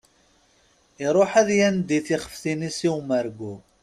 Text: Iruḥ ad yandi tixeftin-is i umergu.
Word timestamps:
Iruḥ 1.05 1.31
ad 1.41 1.49
yandi 1.59 1.99
tixeftin-is 2.05 2.79
i 2.87 2.89
umergu. 2.99 3.55